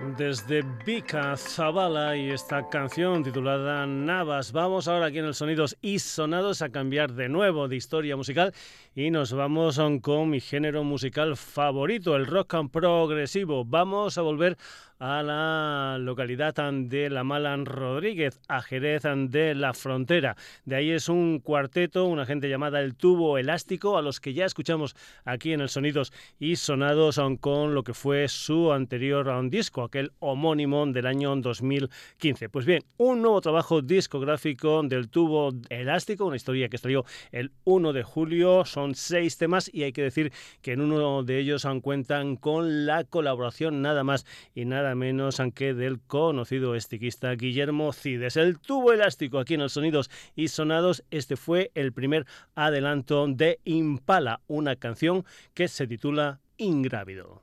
Desde 0.00 0.62
Vika 0.84 1.36
Zavala 1.36 2.16
y 2.16 2.30
esta 2.30 2.68
canción 2.68 3.22
titulada 3.22 3.86
Navas. 3.86 4.52
Vamos 4.52 4.88
ahora 4.88 5.06
aquí 5.06 5.18
en 5.18 5.24
el 5.24 5.34
Sonidos 5.34 5.76
y 5.80 5.98
Sonados 5.98 6.60
a 6.62 6.68
cambiar 6.68 7.12
de 7.12 7.28
nuevo 7.28 7.68
de 7.68 7.76
historia 7.76 8.16
musical 8.16 8.52
y 8.94 9.10
nos 9.10 9.32
vamos 9.32 9.80
con 10.02 10.30
mi 10.30 10.40
género 10.40 10.84
musical 10.84 11.36
favorito, 11.36 12.16
el 12.16 12.26
rock 12.26 12.54
and 12.54 12.70
progresivo. 12.70 13.64
Vamos 13.64 14.18
a 14.18 14.22
volver 14.22 14.56
a 14.98 15.22
la 15.22 15.98
localidad 15.98 16.54
de 16.54 17.10
La 17.10 17.24
Malan 17.24 17.66
Rodríguez, 17.66 18.40
a 18.48 18.62
Jerez 18.62 19.02
de 19.04 19.54
la 19.54 19.74
Frontera. 19.74 20.36
De 20.64 20.76
ahí 20.76 20.90
es 20.90 21.08
un 21.08 21.40
cuarteto, 21.40 22.06
una 22.06 22.24
gente 22.24 22.48
llamada 22.48 22.80
El 22.80 22.94
Tubo 22.94 23.38
Elástico, 23.38 23.98
a 23.98 24.02
los 24.02 24.20
que 24.20 24.32
ya 24.32 24.44
escuchamos 24.44 24.96
aquí 25.24 25.52
en 25.52 25.60
el 25.60 25.68
Sonidos 25.68 26.12
y 26.38 26.56
Sonados 26.56 27.20
con 27.40 27.74
lo 27.74 27.82
que 27.82 27.94
fue 27.94 28.28
su 28.28 28.72
anterior 28.72 29.28
disco, 29.50 29.82
aquel 29.82 30.12
homónimo 30.18 30.86
del 30.86 31.06
año 31.06 31.34
2015. 31.36 32.48
Pues 32.48 32.64
bien, 32.64 32.82
un 32.96 33.22
nuevo 33.22 33.40
trabajo 33.40 33.82
discográfico 33.82 34.82
del 34.82 35.08
Tubo 35.08 35.52
Elástico, 35.68 36.26
una 36.26 36.36
historia 36.36 36.68
que 36.68 36.78
salió 36.78 37.04
el 37.32 37.52
1 37.64 37.92
de 37.92 38.02
julio, 38.02 38.64
son 38.64 38.94
seis 38.94 39.36
temas 39.36 39.70
y 39.72 39.82
hay 39.82 39.92
que 39.92 40.02
decir 40.02 40.32
que 40.62 40.72
en 40.72 40.80
uno 40.80 41.22
de 41.22 41.38
ellos 41.38 41.66
cuentan 41.82 42.36
con 42.36 42.86
la 42.86 43.04
colaboración 43.04 43.82
nada 43.82 44.04
más 44.04 44.24
y 44.54 44.64
nada 44.64 44.85
menos 44.94 45.40
aunque 45.40 45.74
del 45.74 46.00
conocido 46.00 46.74
estiquista 46.74 47.32
Guillermo 47.32 47.92
Cides. 47.92 48.36
El 48.36 48.58
tubo 48.58 48.92
elástico 48.92 49.38
aquí 49.38 49.54
en 49.54 49.60
los 49.60 49.72
sonidos 49.72 50.10
y 50.34 50.48
sonados, 50.48 51.04
este 51.10 51.36
fue 51.36 51.70
el 51.74 51.92
primer 51.92 52.26
adelanto 52.54 53.26
de 53.26 53.58
Impala, 53.64 54.40
una 54.46 54.76
canción 54.76 55.24
que 55.54 55.68
se 55.68 55.86
titula 55.86 56.40
Ingrávido. 56.56 57.42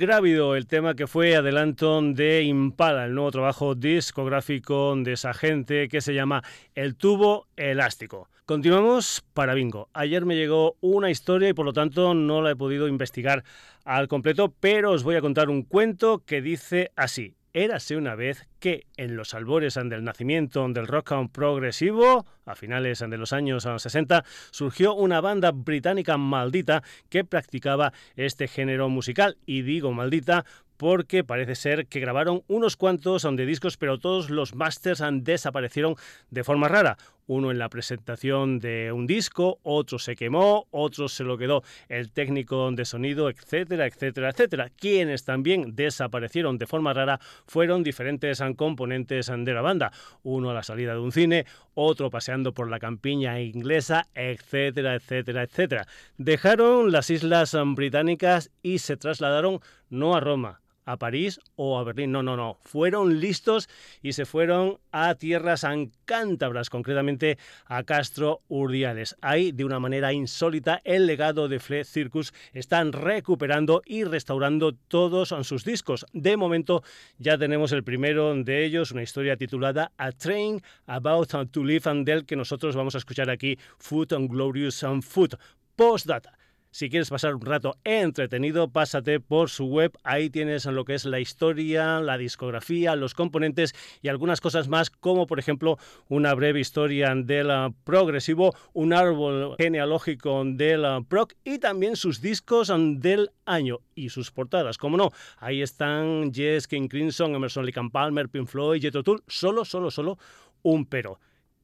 Ingrávido, 0.00 0.56
el 0.56 0.66
tema 0.66 0.94
que 0.94 1.06
fue 1.06 1.36
adelanto 1.36 2.00
de 2.00 2.42
Impala, 2.44 3.04
el 3.04 3.12
nuevo 3.12 3.30
trabajo 3.30 3.74
discográfico 3.74 4.94
de 4.96 5.12
esa 5.12 5.34
gente 5.34 5.88
que 5.90 6.00
se 6.00 6.14
llama 6.14 6.42
El 6.74 6.96
tubo 6.96 7.48
elástico. 7.54 8.30
Continuamos 8.46 9.22
para 9.34 9.52
Bingo. 9.52 9.90
Ayer 9.92 10.24
me 10.24 10.36
llegó 10.36 10.78
una 10.80 11.10
historia 11.10 11.50
y 11.50 11.52
por 11.52 11.66
lo 11.66 11.74
tanto 11.74 12.14
no 12.14 12.40
la 12.40 12.52
he 12.52 12.56
podido 12.56 12.88
investigar 12.88 13.44
al 13.84 14.08
completo, 14.08 14.54
pero 14.58 14.92
os 14.92 15.02
voy 15.02 15.16
a 15.16 15.20
contar 15.20 15.50
un 15.50 15.64
cuento 15.64 16.24
que 16.24 16.40
dice 16.40 16.92
así. 16.96 17.34
Érase 17.52 17.96
una 17.96 18.14
vez 18.14 18.46
que 18.60 18.86
en 18.96 19.16
los 19.16 19.34
albores 19.34 19.74
del 19.74 20.04
nacimiento 20.04 20.68
del 20.68 20.86
rock 20.86 21.12
progresivo, 21.32 22.24
a 22.46 22.54
finales 22.54 23.00
de 23.00 23.18
los 23.18 23.32
años 23.32 23.66
60, 23.76 24.24
surgió 24.52 24.94
una 24.94 25.20
banda 25.20 25.50
británica 25.50 26.16
maldita 26.16 26.84
que 27.08 27.24
practicaba 27.24 27.92
este 28.14 28.46
género 28.46 28.88
musical. 28.88 29.36
Y 29.46 29.62
digo 29.62 29.92
maldita 29.92 30.44
porque 30.76 31.24
parece 31.24 31.56
ser 31.56 31.88
que 31.88 31.98
grabaron 31.98 32.42
unos 32.46 32.76
cuantos 32.76 33.24
de 33.30 33.46
discos, 33.46 33.76
pero 33.76 33.98
todos 33.98 34.30
los 34.30 34.54
masters 34.54 35.02
desaparecieron 35.12 35.96
de 36.30 36.44
forma 36.44 36.68
rara. 36.68 36.98
Uno 37.32 37.52
en 37.52 37.60
la 37.60 37.68
presentación 37.68 38.58
de 38.58 38.90
un 38.90 39.06
disco, 39.06 39.60
otro 39.62 40.00
se 40.00 40.16
quemó, 40.16 40.66
otro 40.72 41.08
se 41.08 41.22
lo 41.22 41.38
quedó 41.38 41.62
el 41.88 42.10
técnico 42.10 42.68
de 42.72 42.84
sonido, 42.84 43.30
etcétera, 43.30 43.86
etcétera, 43.86 44.30
etcétera. 44.30 44.68
Quienes 44.76 45.22
también 45.22 45.76
desaparecieron 45.76 46.58
de 46.58 46.66
forma 46.66 46.92
rara 46.92 47.20
fueron 47.46 47.84
diferentes 47.84 48.42
componentes 48.56 49.30
de 49.32 49.54
la 49.54 49.60
banda. 49.60 49.92
Uno 50.24 50.50
a 50.50 50.54
la 50.54 50.64
salida 50.64 50.94
de 50.94 50.98
un 50.98 51.12
cine, 51.12 51.46
otro 51.74 52.10
paseando 52.10 52.52
por 52.52 52.68
la 52.68 52.80
campiña 52.80 53.40
inglesa, 53.40 54.08
etcétera, 54.12 54.96
etcétera, 54.96 55.44
etcétera. 55.44 55.86
Dejaron 56.18 56.90
las 56.90 57.10
islas 57.10 57.56
británicas 57.76 58.50
y 58.60 58.80
se 58.80 58.96
trasladaron 58.96 59.60
no 59.88 60.16
a 60.16 60.20
Roma, 60.20 60.62
a 60.84 60.96
París 60.96 61.40
o 61.56 61.78
a 61.78 61.84
Berlín. 61.84 62.12
No, 62.12 62.22
no, 62.22 62.36
no. 62.36 62.58
Fueron 62.64 63.20
listos 63.20 63.68
y 64.02 64.12
se 64.12 64.26
fueron 64.26 64.78
a 64.92 65.14
tierras 65.14 65.64
ancántabras, 65.64 66.70
concretamente 66.70 67.38
a 67.66 67.82
Castro 67.84 68.42
Urdiales. 68.48 69.16
Ahí, 69.20 69.52
de 69.52 69.64
una 69.64 69.78
manera 69.78 70.12
insólita, 70.12 70.80
el 70.84 71.06
legado 71.06 71.48
de 71.48 71.60
Fle 71.60 71.84
Circus 71.84 72.32
están 72.52 72.92
recuperando 72.92 73.82
y 73.84 74.04
restaurando 74.04 74.72
todos 74.72 75.34
sus 75.42 75.64
discos. 75.64 76.06
De 76.12 76.36
momento 76.36 76.82
ya 77.18 77.38
tenemos 77.38 77.72
el 77.72 77.84
primero 77.84 78.34
de 78.34 78.64
ellos, 78.64 78.92
una 78.92 79.02
historia 79.02 79.36
titulada 79.36 79.92
A 79.96 80.12
Train 80.12 80.60
About 80.86 81.50
to 81.50 81.64
Live 81.64 81.88
and 81.88 82.06
del 82.06 82.26
que 82.26 82.36
nosotros 82.36 82.74
vamos 82.74 82.94
a 82.94 82.98
escuchar 82.98 83.30
aquí, 83.30 83.58
Food 83.78 84.12
and 84.14 84.30
Glorious 84.30 84.82
and 84.82 85.02
Food. 85.02 85.38
Postdata. 85.76 86.39
Si 86.72 86.88
quieres 86.88 87.10
pasar 87.10 87.34
un 87.34 87.40
rato 87.40 87.78
entretenido, 87.82 88.70
pásate 88.70 89.18
por 89.18 89.50
su 89.50 89.64
web. 89.64 89.90
Ahí 90.04 90.30
tienes 90.30 90.66
lo 90.66 90.84
que 90.84 90.94
es 90.94 91.04
la 91.04 91.18
historia, 91.18 91.98
la 91.98 92.16
discografía, 92.16 92.94
los 92.94 93.12
componentes 93.12 93.74
y 94.02 94.08
algunas 94.08 94.40
cosas 94.40 94.68
más, 94.68 94.88
como 94.88 95.26
por 95.26 95.40
ejemplo 95.40 95.78
una 96.08 96.32
breve 96.32 96.60
historia 96.60 97.12
del 97.16 97.74
progresivo, 97.82 98.54
un 98.72 98.92
árbol 98.92 99.56
genealógico 99.58 100.44
del 100.44 100.86
prog 101.08 101.30
y 101.42 101.58
también 101.58 101.96
sus 101.96 102.20
discos 102.20 102.72
del 102.98 103.32
año 103.46 103.80
y 103.96 104.10
sus 104.10 104.30
portadas. 104.30 104.78
Como 104.78 104.96
no, 104.96 105.10
ahí 105.38 105.62
están 105.62 106.32
Jess, 106.32 106.68
King 106.68 106.86
Crimson, 106.86 107.34
Emerson 107.34 107.66
Lake 107.66 107.80
Palmer, 107.90 108.28
Pink 108.28 108.46
Floyd, 108.46 108.80
Jethro 108.80 109.02
Tull. 109.02 109.24
Solo, 109.26 109.64
solo, 109.64 109.90
solo 109.90 110.18
un 110.62 110.86
pero 110.86 111.18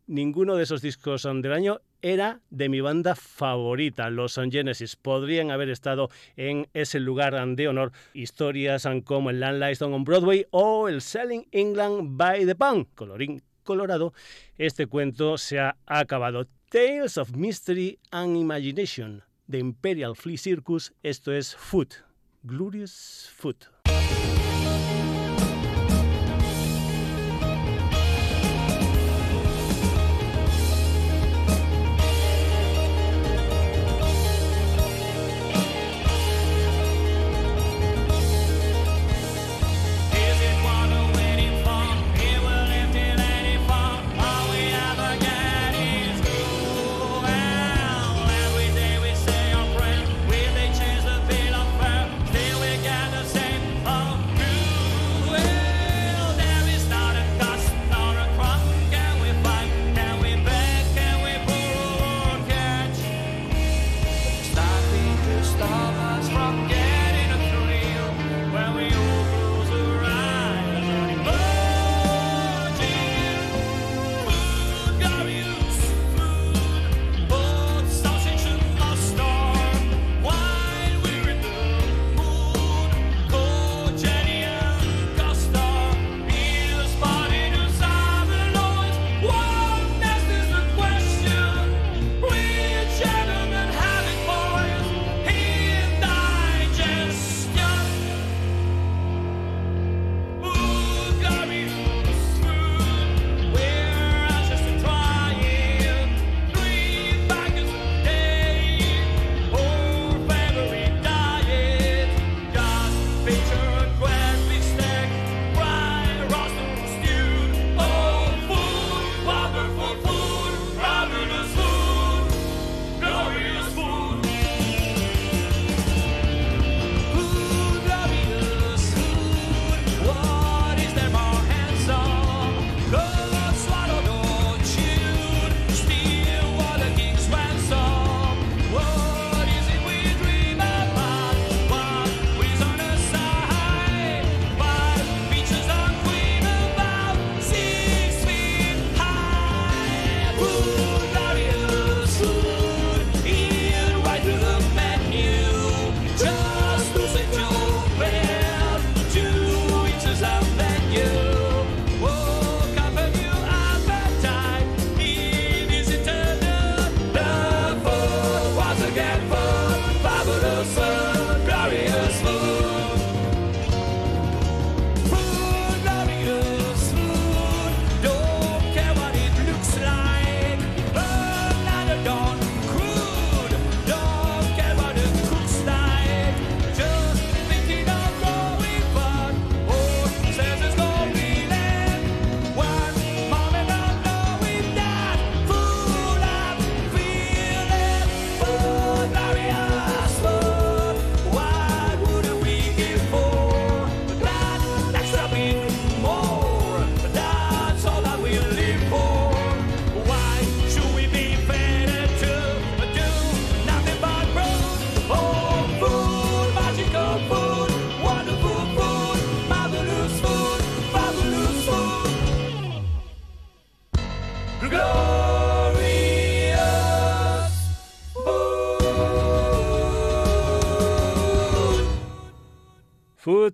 ninguno 0.09 0.57
de 0.57 0.65
esos 0.65 0.83
discos 0.83 1.23
del 1.23 1.53
año 1.53 1.81
era 2.13 2.41
de 2.51 2.69
mi 2.69 2.81
banda 2.81 3.17
favorita, 3.17 4.11
los 4.11 4.37
Genesis. 4.37 4.95
Podrían 4.95 5.51
haber 5.51 5.71
estado 5.71 6.09
en 6.37 6.69
ese 6.73 7.01
lugar 7.01 7.35
de 7.57 7.67
honor 7.67 7.91
historias 8.15 8.87
como 9.05 9.31
el 9.31 9.41
Landlines 9.41 9.83
on 9.83 10.05
Broadway 10.05 10.47
o 10.51 10.89
el 10.89 11.01
Selling 11.01 11.49
England 11.51 12.17
by 12.17 12.47
the 12.47 12.55
Pound, 12.55 12.87
colorín 12.95 13.43
colorado. 13.65 14.13
Este 14.57 14.87
cuento 14.87 15.37
se 15.37 15.59
ha 15.59 15.77
acabado. 15.85 16.47
Tales 16.69 17.19
of 17.19 17.35
Mystery 17.35 17.99
and 18.13 18.37
Imagination 18.37 19.25
de 19.49 19.59
Imperial 19.59 20.15
Flea 20.15 20.39
Circus. 20.39 20.93
Esto 21.03 21.33
es 21.33 21.57
Foot, 21.57 21.95
Glorious 22.45 23.33
Foot. 23.35 23.76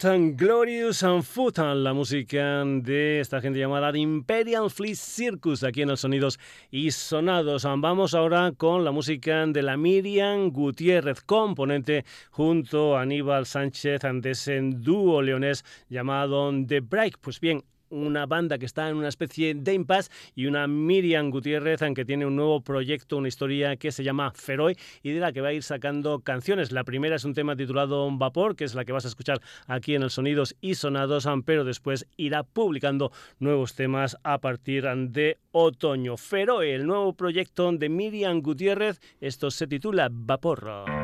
Food 0.03 0.11
and 0.11 0.37
Glorious 0.37 1.05
and 1.05 1.23
Food, 1.23 1.59
la 1.59 1.93
música 1.93 2.65
de 2.65 3.21
esta 3.21 3.41
gente 3.41 3.61
llamada 3.61 3.93
The 3.93 4.01
Imperial 4.01 4.69
Fleet 4.69 4.97
Circus, 4.97 5.63
aquí 5.63 5.83
en 5.83 5.91
los 5.91 6.01
Sonidos 6.01 6.41
y 6.73 6.91
Sonados. 6.91 7.63
Vamos 7.65 8.15
ahora 8.15 8.53
con 8.57 8.85
la 8.85 8.91
música 8.91 9.47
de 9.47 9.63
la 9.63 9.77
Miriam 9.77 10.51
Gutiérrez, 10.51 11.21
componente 11.21 12.05
junto 12.31 12.97
a 12.97 13.03
Aníbal 13.03 13.47
Sánchez 13.47 14.01
de 14.03 14.31
ese 14.31 14.61
dúo 14.61 15.23
leonés 15.23 15.65
llamado 15.89 16.51
The 16.67 16.81
Break. 16.81 17.19
Pues 17.21 17.39
bien, 17.39 17.63
una 17.93 18.27
banda 18.27 18.59
que 18.59 18.67
está 18.67 18.89
en 18.89 18.97
una 18.97 19.09
especie 19.09 19.55
de 19.55 19.75
impasse 19.75 20.11
y 20.35 20.47
una 20.47 20.67
Miriam 20.67 21.31
Gutiérrez 21.31 21.81
que 21.95 22.05
tiene 22.05 22.27
un 22.27 22.37
nuevo 22.37 22.61
proyecto, 22.61 23.17
una 23.17 23.29
historia 23.29 23.77
que 23.77 23.93
se 23.93 24.05
llama 24.05 24.33
Feroy 24.35 24.77
y 25.03 25.13
de 25.13 25.21
la 25.21 25.33
que 25.33 25.41
va 25.41 25.49
a 25.49 25.53
ir 25.53 25.63
sacando 25.63 26.21
canciones. 26.21 26.73
La 26.73 26.85
primera 26.85 27.17
es 27.17 27.25
un 27.25 27.35
tema 27.35 27.57
titulado 27.57 28.09
Vapor, 28.11 28.57
que 28.57 28.65
es 28.65 28.75
la 28.75 28.85
que 28.85 28.93
vas 28.93 29.05
a 29.05 29.09
escuchar 29.09 29.41
aquí 29.67 29.95
en 29.95 30.03
el 30.03 30.11
Sonidos 30.11 30.57
y 30.61 30.75
Sonados, 30.75 31.29
pero 31.45 31.65
después 31.65 32.07
irá 32.17 32.43
publicando 32.43 33.13
nuevos 33.39 33.75
temas 33.75 34.17
a 34.23 34.39
partir 34.39 34.85
de 34.85 35.39
otoño. 35.53 36.17
Feroy, 36.17 36.71
el 36.71 36.87
nuevo 36.87 37.13
proyecto 37.15 37.71
de 37.73 37.89
Miriam 37.89 38.41
Gutiérrez, 38.41 39.01
esto 39.21 39.51
se 39.51 39.67
titula 39.67 40.09
Vapor. 40.11 41.02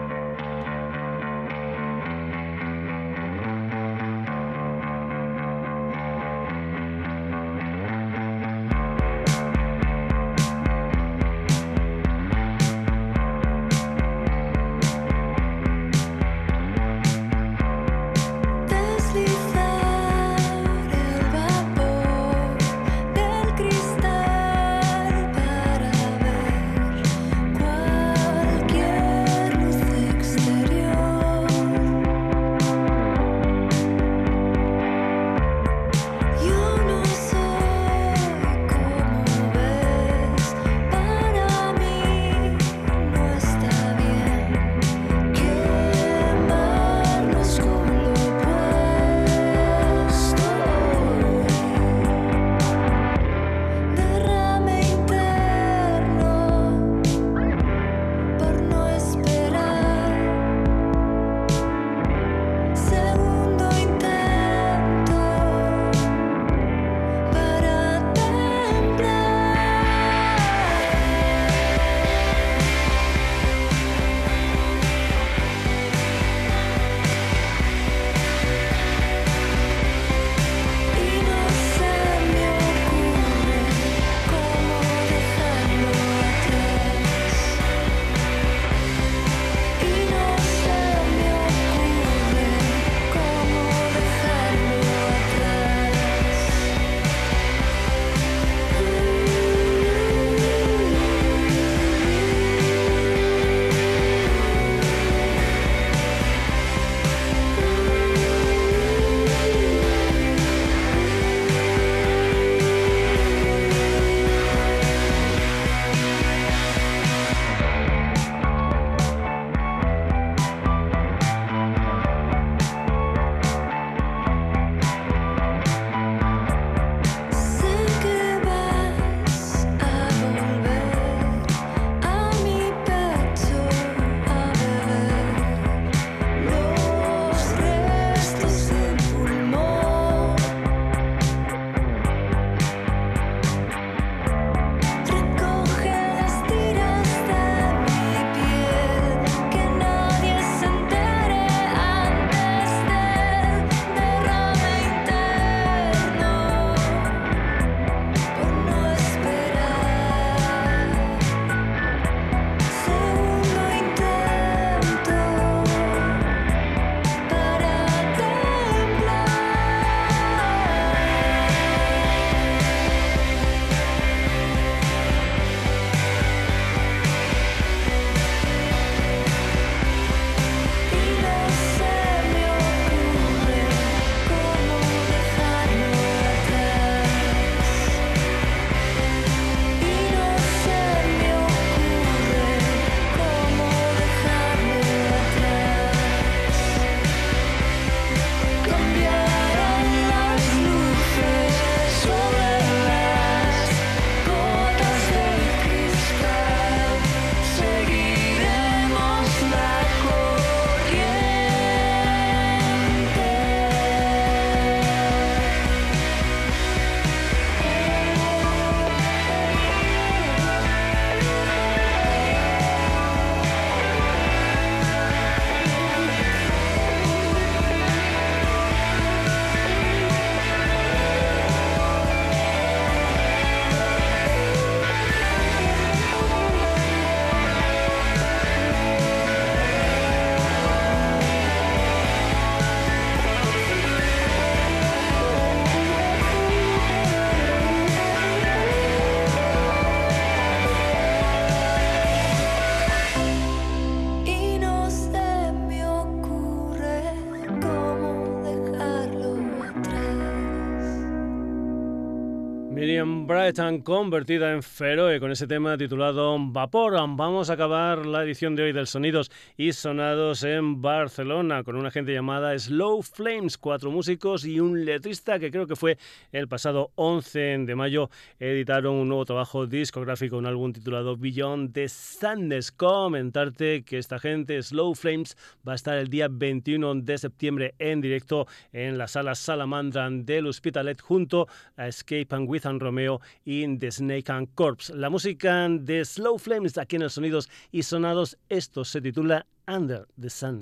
Brighton 263.49 263.81
convertida 263.81 264.53
en 264.53 264.63
Feroe 264.63 265.21
con 265.21 265.31
ese 265.31 265.47
tema 265.47 265.79
titulado 265.79 266.37
Vapor. 266.39 266.93
Vamos 266.93 267.49
a 267.49 267.55
acabar 267.55 268.05
la 268.05 268.23
edición 268.23 268.55
de 268.55 268.65
hoy 268.65 268.73
del 268.73 268.87
Sonidos 268.87 269.31
y 269.57 269.73
Sonados 269.73 270.43
en 270.43 270.83
Barcelona 270.83 271.65
con 271.65 271.77
una 271.77 271.91
gente 271.91 272.13
llamada 272.13 272.59
Slow 272.59 273.01
Flames, 273.01 273.57
cuatro 273.57 273.91
músicos 273.91 274.45
y 274.45 274.61
un 274.61 274.85
letrista 274.85 275.39
que 275.39 275.51
creo 275.51 275.67
que 275.67 275.77
fue 275.77 275.97
el 276.31 276.47
pasado 276.47 276.91
11 276.97 277.65
de 277.65 277.75
mayo 277.75 278.11
editaron 278.39 278.97
un 278.97 279.09
nuevo 279.09 279.25
trabajo 279.25 279.67
discográfico, 279.67 280.37
un 280.37 280.45
álbum 280.45 280.75
titulado 280.75 281.17
Beyond 281.17 281.73
the 281.73 281.89
Sadness. 281.89 282.71
Comentarte 282.71 283.83
que 283.83 283.97
esta 283.97 284.19
gente, 284.19 284.63
Slow 284.63 284.95
Flames, 284.95 285.39
va 285.67 285.73
a 285.73 285.77
estar 285.77 285.97
el 285.97 286.09
día 286.09 286.29
21 286.31 286.97
de 286.97 287.17
septiembre 287.17 287.75
en 287.79 288.03
directo 288.03 288.47
en 288.75 288.99
la 288.99 289.09
sala 289.09 289.35
Salamandra 289.35 290.11
del 290.11 290.49
Hospitalet 290.49 291.01
junto 291.01 291.49
a 291.79 291.89
Escape 291.89 292.29
and 292.31 292.47
With 292.47 292.65
Romeo 292.79 293.23
y 293.45 293.79
The 293.79 293.91
Snake 293.91 294.31
and 294.31 294.49
Corpse. 294.55 294.95
La 294.95 295.11
música 295.11 295.69
de 295.69 296.05
Slow 296.05 296.39
Flames 296.39 296.79
aquí 296.79 296.97
en 296.97 297.03
el 297.03 297.11
Sonidos 297.11 297.49
y 297.73 297.83
Sonados, 297.83 298.39
esto 298.49 298.85
se 298.85 299.01
titula 299.01 299.47
Under 299.67 300.07
the 300.21 300.31
Sun. 300.31 300.61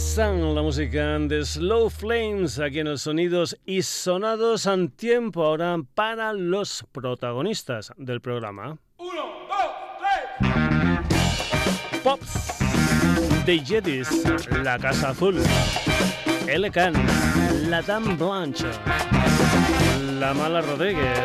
Sun, 0.00 0.54
la 0.54 0.62
música 0.62 1.18
de 1.18 1.44
Slow 1.44 1.90
Flames, 1.90 2.58
aquí 2.58 2.78
en 2.80 2.88
los 2.88 3.02
sonidos 3.02 3.56
y 3.66 3.82
sonados 3.82 4.64
en 4.64 4.88
tiempo 4.88 5.44
ahora 5.44 5.76
para 5.94 6.32
los 6.32 6.84
protagonistas 6.90 7.92
del 7.98 8.22
programa. 8.22 8.78
Uno, 8.96 9.24
dos, 9.46 9.70
tres. 10.40 12.02
Pops, 12.02 12.58
The 13.44 13.58
Jedis, 13.58 14.08
La 14.64 14.78
Casa 14.78 15.10
Azul, 15.10 15.42
Elecan, 16.48 16.94
La 17.68 17.82
Dame 17.82 18.14
Blanche, 18.16 18.66
La 20.18 20.32
Mala 20.32 20.62
Rodríguez, 20.62 21.20